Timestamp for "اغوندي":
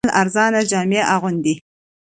1.15-1.55